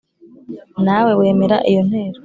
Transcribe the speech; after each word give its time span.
Nawe 0.85 1.11
wemera 1.19 1.57
iyo 1.69 1.81
ntero, 1.89 2.19